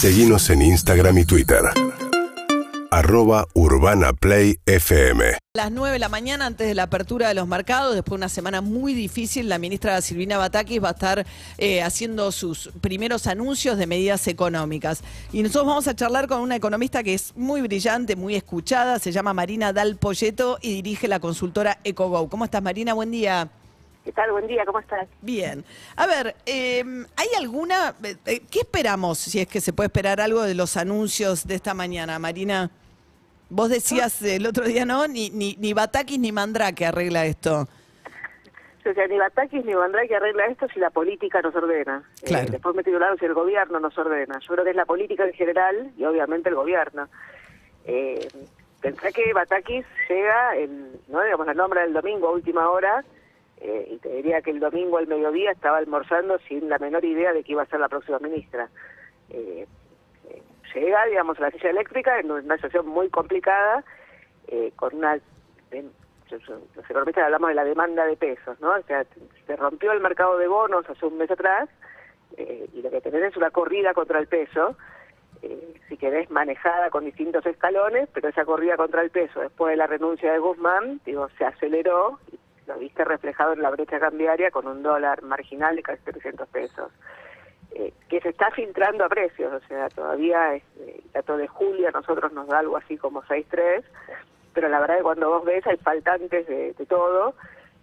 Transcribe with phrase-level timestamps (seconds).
[0.00, 1.58] Seguimos en Instagram y Twitter.
[2.92, 5.38] Arroba Urbana Play FM.
[5.54, 8.28] las 9 de la mañana antes de la apertura de los mercados, después de una
[8.28, 11.26] semana muy difícil, la ministra Silvina Batakis va a estar
[11.58, 15.02] eh, haciendo sus primeros anuncios de medidas económicas.
[15.32, 19.10] Y nosotros vamos a charlar con una economista que es muy brillante, muy escuchada, se
[19.10, 22.28] llama Marina Dal Polleto y dirige la consultora EcoGo.
[22.28, 22.94] ¿Cómo estás Marina?
[22.94, 23.50] Buen día.
[24.04, 24.32] ¿Qué tal?
[24.32, 25.06] Buen día, ¿cómo estás?
[25.20, 25.64] Bien.
[25.96, 26.82] A ver, eh,
[27.16, 27.94] ¿hay alguna...
[28.02, 31.54] eh, eh, ¿Qué esperamos, si es que se puede esperar algo de los anuncios de
[31.54, 32.70] esta mañana, Marina?
[33.50, 35.06] Vos decías el otro día, ¿no?
[35.08, 37.68] Ni, ni, ni Batakis ni Mandrake arregla esto.
[38.86, 42.02] O sea, ni Batakis ni Mandrake arregla esto si la política nos ordena.
[42.24, 42.46] Claro.
[42.46, 44.38] Eh, después me titulado si el gobierno nos ordena.
[44.38, 47.08] Yo creo que es la política en general y obviamente el gobierno.
[47.84, 48.28] Eh,
[48.80, 53.04] pensé que Batakis llega, el, no digamos la nombra del domingo a última hora,
[53.60, 57.32] eh, y te diría que el domingo al mediodía estaba almorzando sin la menor idea
[57.32, 58.68] de que iba a ser la próxima ministra.
[59.30, 59.66] Eh,
[60.28, 60.42] eh,
[60.74, 63.84] llega, digamos, a la silla eléctrica en una situación muy complicada,
[64.46, 65.18] eh, con una...
[66.30, 68.70] los economistas hablamos de la demanda de pesos, ¿no?
[68.70, 69.04] O sea,
[69.46, 71.68] se rompió el mercado de bonos hace un mes atrás
[72.36, 74.76] eh, y lo que tenés es una corrida contra el peso,
[75.88, 79.86] si querés manejada con distintos escalones, pero esa corrida contra el peso después de la
[79.86, 82.37] renuncia de Guzmán, digo, se aceleró, y
[82.68, 86.92] lo viste reflejado en la brecha cambiaria con un dólar marginal de casi 300 pesos
[87.72, 91.88] eh, que se está filtrando a precios, o sea, todavía este, el dato de julio
[91.88, 93.82] a nosotros nos da algo así como 6.3,
[94.54, 97.34] pero la verdad que cuando vos ves hay faltantes de, de todo,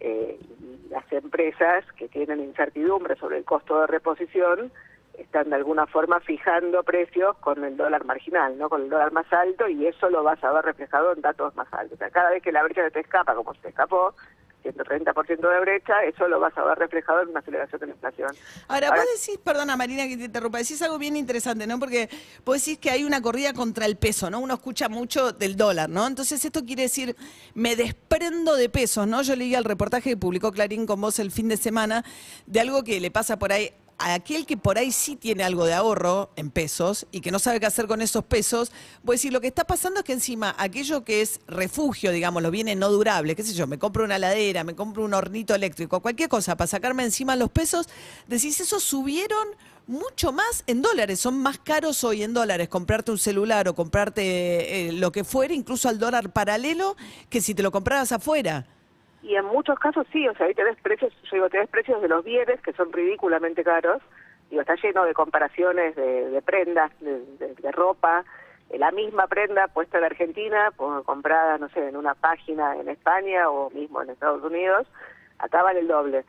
[0.00, 4.72] eh, y las empresas que tienen incertidumbre sobre el costo de reposición
[5.18, 8.68] están de alguna forma fijando precios con el dólar marginal, ¿no?
[8.68, 11.72] Con el dólar más alto y eso lo vas a ver reflejado en datos más
[11.72, 11.94] altos.
[11.94, 14.14] O sea, cada vez que la brecha se te escapa, como se te escapó,
[14.72, 18.28] 130% de brecha, eso lo vas a ver reflejado en una aceleración de la inflación.
[18.68, 21.78] Ahora, Ahora- vos decís, perdona Marina que te interrumpa, decís algo bien interesante, ¿no?
[21.78, 22.08] Porque
[22.44, 24.40] vos decís que hay una corrida contra el peso, ¿no?
[24.40, 26.06] Uno escucha mucho del dólar, ¿no?
[26.06, 27.16] Entonces esto quiere decir,
[27.54, 29.22] me desprendo de pesos, ¿no?
[29.22, 32.04] Yo leí el reportaje que publicó Clarín con vos el fin de semana
[32.46, 35.64] de algo que le pasa por ahí a aquel que por ahí sí tiene algo
[35.64, 39.30] de ahorro en pesos y que no sabe qué hacer con esos pesos, voy a
[39.30, 42.90] lo que está pasando es que encima aquello que es refugio, digamos, los bienes no
[42.90, 46.56] durables, qué sé yo, me compro una ladera, me compro un hornito eléctrico, cualquier cosa
[46.56, 47.88] para sacarme encima los pesos,
[48.26, 49.48] decís, esos subieron
[49.86, 54.88] mucho más en dólares, son más caros hoy en dólares comprarte un celular o comprarte
[54.88, 56.96] eh, lo que fuera, incluso al dólar paralelo,
[57.30, 58.66] que si te lo compraras afuera.
[59.26, 62.06] Y en muchos casos sí, o sea, ahí tenés precios, yo digo, tenés precios de
[62.08, 64.00] los bienes que son ridículamente caros,
[64.50, 68.24] digo, está lleno de comparaciones de, de prendas, de, ropa,
[68.70, 72.88] eh, la misma prenda puesta en Argentina, po- comprada, no sé, en una página en
[72.88, 74.86] España o mismo en Estados Unidos,
[75.40, 76.24] acá vale el doble.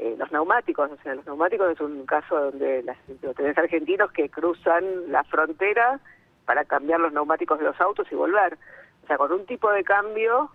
[0.00, 2.96] Eh, los neumáticos, o sea, los neumáticos es un caso donde las,
[3.36, 6.00] tenés argentinos que cruzan la frontera
[6.46, 8.58] para cambiar los neumáticos de los autos y volver.
[9.04, 10.50] O sea, con un tipo de cambio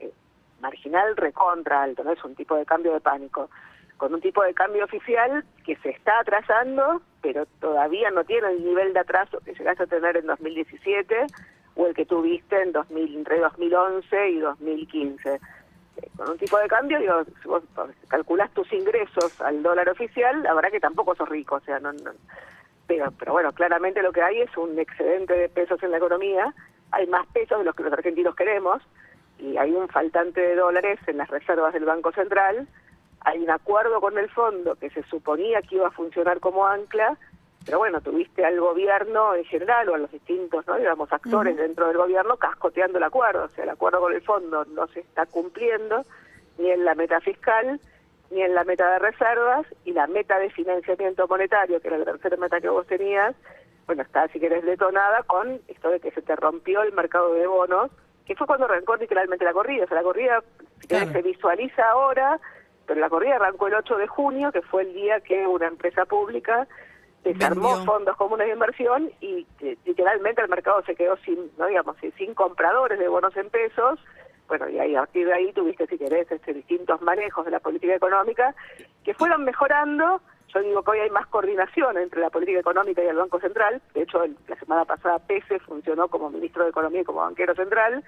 [0.00, 0.10] eh,
[0.60, 3.50] marginal recontra alto, no es un tipo de cambio de pánico,
[3.96, 8.64] con un tipo de cambio oficial que se está atrasando, pero todavía no tiene el
[8.64, 11.26] nivel de atraso que llegaste a tener en 2017
[11.76, 15.34] o el que tuviste en 2000, entre 2011 y 2015.
[15.34, 15.40] Eh,
[16.16, 17.62] Con un tipo de cambio, digo, si vos
[18.08, 21.92] calculás tus ingresos al dólar oficial, la verdad que tampoco sos rico, o sea, no,
[21.92, 22.12] no-
[22.86, 26.54] pero, pero bueno, claramente lo que hay es un excedente de pesos en la economía,
[26.92, 28.80] hay más pesos de los que los argentinos queremos,
[29.38, 32.66] y hay un faltante de dólares en las reservas del Banco Central,
[33.20, 37.16] hay un acuerdo con el fondo que se suponía que iba a funcionar como ancla,
[37.64, 40.76] pero bueno, tuviste al gobierno en general o a los distintos, ¿no?
[40.76, 44.64] digamos, actores dentro del gobierno cascoteando el acuerdo, o sea, el acuerdo con el fondo
[44.66, 46.02] no se está cumpliendo
[46.58, 47.80] ni en la meta fiscal,
[48.30, 52.04] ni en la meta de reservas, y la meta de financiamiento monetario, que era la
[52.04, 53.34] tercera meta que vos tenías,
[53.86, 57.46] bueno, está, si querés, detonada con esto de que se te rompió el mercado de
[57.46, 57.90] bonos,
[58.26, 59.84] que fue cuando arrancó literalmente la corrida.
[59.84, 60.42] O sea, la corrida,
[60.88, 61.10] Claro.
[61.12, 62.38] se visualiza ahora,
[62.86, 66.04] pero la corrida arrancó el 8 de junio, que fue el día que una empresa
[66.04, 66.66] pública
[67.24, 67.92] desarmó Vendió.
[67.92, 69.46] fondos comunes de inversión y
[69.84, 73.98] literalmente el mercado se quedó sin, no digamos, sin- sin compradores de bonos en pesos.
[74.46, 77.58] Bueno, y ahí a partir de ahí tuviste, si querés, este, distintos manejos de la
[77.58, 78.54] política económica
[79.04, 80.20] que fueron mejorando.
[80.54, 83.82] Yo digo que hoy hay más coordinación entre la política económica y el Banco Central.
[83.94, 87.54] De hecho, el- la semana pasada Pese funcionó como ministro de Economía y como banquero
[87.54, 88.04] central.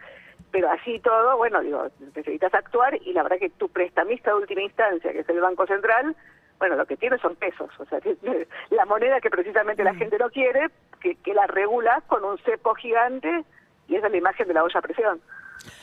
[0.50, 4.62] Pero así todo, bueno, digo, necesitas actuar y la verdad que tu prestamista de última
[4.62, 6.17] instancia, que es el Banco Central,
[6.58, 8.00] bueno, lo que tiene son pesos, o sea,
[8.70, 10.69] la moneda que precisamente la gente no quiere,
[11.00, 13.44] que, que la regula con un cepo gigante
[13.88, 15.20] y esa es la imagen de la olla a presión.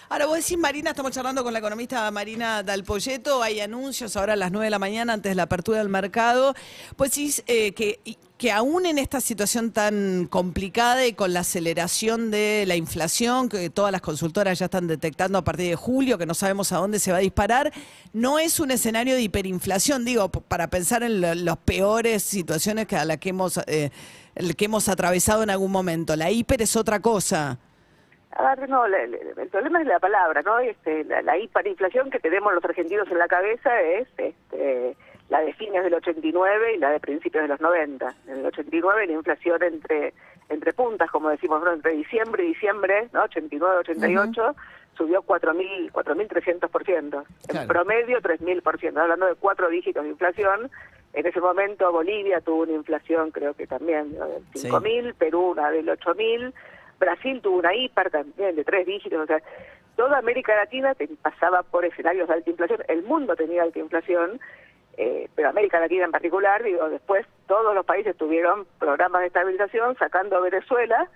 [0.07, 4.36] Ahora vos decís, Marina, estamos charlando con la economista Marina Dalpolleto, hay anuncios ahora a
[4.36, 6.54] las 9 de la mañana antes de la apertura del mercado.
[6.95, 8.00] Pues decís eh, que,
[8.38, 13.69] que aún en esta situación tan complicada y con la aceleración de la inflación, que
[13.69, 17.00] todas las consultoras ya están detectando a partir de julio, que no sabemos a dónde
[17.00, 17.74] se va a disparar,
[18.13, 23.06] no es un escenario de hiperinflación, digo, para pensar en las peores situaciones que a
[23.06, 23.89] las que hemos, eh,
[24.56, 26.16] que hemos atravesado en algún momento.
[26.16, 27.57] La hiper es otra cosa.
[28.36, 30.60] A ver, no, la- la- el problema es la palabra, ¿no?
[30.60, 34.96] Este, la, la hiperinflación que tenemos los argentinos en la cabeza es este,
[35.30, 38.14] la de fines del 89 y la de principios de los 90.
[38.28, 40.14] En el 89 la inflación entre
[40.50, 41.72] entre puntas, como decimos, ¿no?
[41.74, 43.24] entre diciembre y diciembre, ¿no?
[43.24, 44.56] 89, 88,
[44.96, 47.10] subió 4.000, 4.300%.
[47.10, 47.62] Claro.
[47.62, 48.96] En promedio 3.000%.
[49.02, 50.70] Hablando de cuatro dígitos de inflación,
[51.14, 54.28] en ese momento Bolivia tuvo una inflación, creo que también, ¿no?
[54.28, 54.68] del Sí.
[54.70, 56.54] 5.000, Perú una del 8.000,
[57.00, 59.40] Brasil tuvo una hiper también de tres dígitos, o sea,
[59.96, 64.40] toda América Latina pasaba por escenarios de alta inflación, el mundo tenía alta inflación,
[64.98, 69.96] eh, pero América Latina en particular, digo, después todos los países tuvieron programas de estabilización,
[69.98, 71.10] sacando a Venezuela,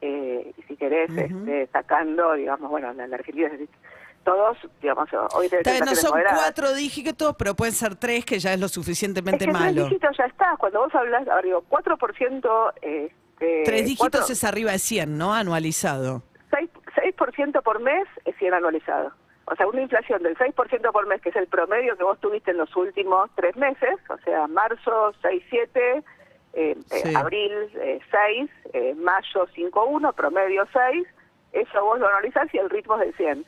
[0.00, 3.68] eh, y si querés, este, sacando, digamos, bueno, la, la Argentina, es
[4.24, 6.40] todos, digamos, hoy bien, no son moderadas.
[6.40, 9.84] cuatro dígitos, pero pueden ser tres, que ya es lo Es suficientemente que tres malo.
[9.84, 12.72] dígitos ya está, cuando vos hablas, ahora digo, 4%,
[13.40, 15.34] este, Tres dígitos cuatro- es arriba de 100, ¿no?
[15.34, 16.22] Anualizado.
[16.50, 19.12] 6%, 6% por mes es 100 anualizado.
[19.46, 22.50] O sea, una inflación del 6% por mes, que es el promedio que vos tuviste
[22.50, 26.02] en los últimos tres meses, o sea, marzo 6,7,
[26.54, 27.14] eh, eh, Sí.
[27.14, 31.06] abril eh, 6, eh, mayo 5,1, promedio 6,
[31.52, 33.44] eso vos lo analizás y el ritmo es del 100.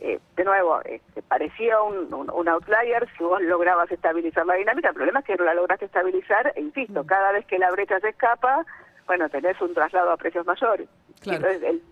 [0.00, 4.88] Eh, de nuevo, este, parecía un, un, un outlier si vos lograbas estabilizar la dinámica.
[4.90, 7.98] El problema es que no la lograste estabilizar, e insisto, cada vez que la brecha
[8.00, 8.64] se escapa,
[9.08, 10.88] bueno, tenés un traslado a precios mayores.
[11.20, 11.38] Claro.
[11.48, 11.82] Entonces, el-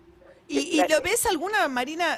[0.49, 2.17] ¿Y, y lo ves alguna, Marina?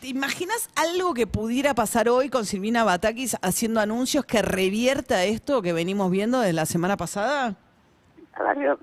[0.00, 5.62] ¿Te imaginas algo que pudiera pasar hoy con Silvina Batakis haciendo anuncios que revierta esto
[5.62, 7.54] que venimos viendo desde la semana pasada?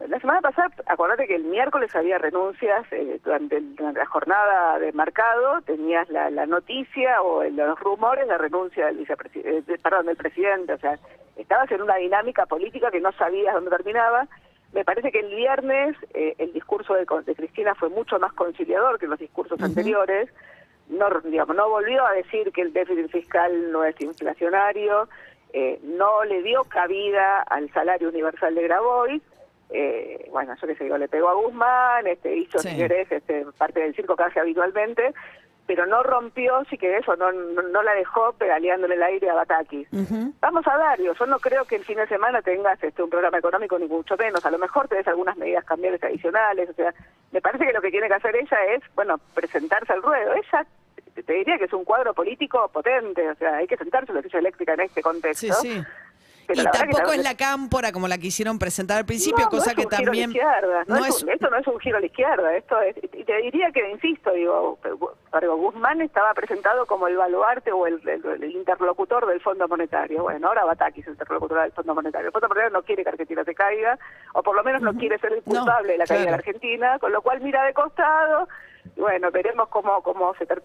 [0.07, 5.61] La semana pasada, acordate que el miércoles había renuncias eh, durante, la jornada de mercado,
[5.65, 10.73] tenías la, la noticia o el- los rumores de renuncia del vicepresidente, perdón, del presidente,
[10.73, 10.99] o sea,
[11.35, 14.27] estabas en una dinámica política que no sabías dónde terminaba.
[14.73, 18.99] Me parece que el viernes eh, el discurso de, de Cristina fue mucho más conciliador
[18.99, 20.29] que los discursos anteriores.
[20.89, 25.09] No, digamos, no volvió a decir que el déficit fiscal no es inflacionario,
[25.51, 29.21] eh, no le dio cabida al salario universal de Grabois,
[29.69, 32.69] eh, bueno, yo qué sé, digo, le pegó a Guzmán, este, hizo, Sí.
[32.69, 35.13] si querés, este, parte del circo que hace habitualmente,
[35.67, 39.29] pero no rompió, si querés, o no, no, no la dejó pedaleando en el aire
[39.29, 39.87] a Batakis.
[39.93, 40.33] Ujú.
[40.39, 43.37] Vamos a dar, yo no creo que el fin de semana tengas este, un programa
[43.37, 46.93] económico ni mucho menos, a lo mejor tenés algunas medidas cambiales adicionales, o sea,
[47.31, 50.33] me parece que lo que tiene que hacer ella es, bueno, presentarse al ruedo.
[50.33, 50.65] Ella,
[51.13, 54.39] te- diría que es un cuadro político potente, o sea, hay que sentarse la silla
[54.39, 55.53] eléctrica en este contexto.
[55.55, 55.83] Sí, sí.
[56.47, 59.65] Pero y que tampoco es la cámpora como la quisieron presentar al principio, no, cosa
[59.65, 60.29] no es que un giro a la también...
[60.31, 62.95] izquierda, no no es un- esto no es un giro a la izquierda, esto es,
[63.13, 64.79] y te diría que, insisto, digo,
[65.57, 70.23] Guzmán estaba presentado como el baluarte o el, el- el interlocutor del Fondo Monetario.
[70.23, 72.27] Bueno, ahora Batakis es el interlocutor del Fondo Monetario.
[72.27, 73.99] El Fondo Monetario no quiere que Argentina se caiga,
[74.33, 76.37] o por lo menos no quiere ser el culpable de la caída de la.
[76.37, 78.47] Argentina, con lo cual mira de costado,
[78.95, 80.63] y bueno, veremos cómo, cómo se ter-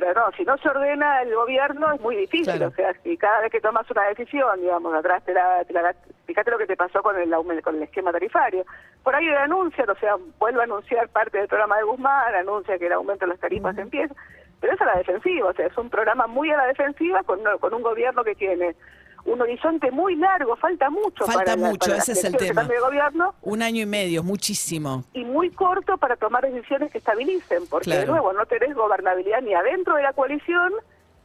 [0.00, 2.66] pero no, si no se ordena el gobierno es muy difícil, Claro.
[2.68, 5.94] o sea, si cada vez que tomas una decisión, digamos, atrás te la, te la-
[6.26, 7.30] fíjate lo que te pasó con el
[7.62, 8.64] con el esquema tarifario.
[9.04, 12.86] Por ahí anuncian, o sea, vuelve a anunciar parte del programa de Guzmán, anuncia que
[12.86, 14.14] el aumento de las tarifas empieza,
[14.60, 17.40] pero es a la defensiva, o sea, es un programa muy a la defensiva con,
[17.60, 18.74] con un gobierno que tiene
[19.26, 22.64] un horizonte muy largo, falta mucho Falta para, la- mucho, para ese es el tema.
[22.64, 25.04] de gobierno Un año y medio, muchísimo.
[25.14, 29.54] y muy corto para tomar decisiones que estabilicen, porque de nuevo no tenés gobernabilidad ni
[29.54, 30.72] adentro de la coalición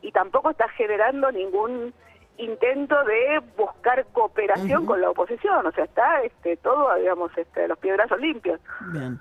[0.01, 1.93] y tampoco estás generando ningún
[2.37, 7.77] intento de buscar cooperación con la oposición, o sea, está este todo, digamos, este, los
[7.79, 8.61] piedrazos limpios.
[8.93, 9.19] Bien.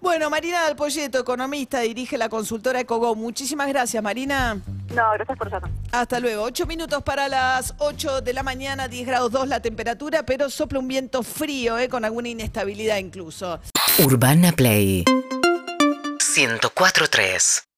[0.00, 3.14] Bueno, Marina Dalpolleto, economista, dirige la consultora EcoGo.
[3.14, 4.60] Muchísimas gracias, Marina.
[4.94, 5.70] No, gracias por llamar.
[5.92, 6.44] Hasta luego.
[6.44, 10.78] Ocho minutos para las 8 de la mañana, 10 grados 2 la temperatura, pero sopla
[10.78, 13.60] un viento frío, eh, con alguna inestabilidad incluso.
[13.98, 17.64] Urbana Play 104.3